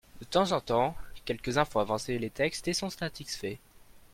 [0.19, 0.95] De temps en temps,
[1.25, 3.59] quelques-uns font avancer les textes et sont satisfaits.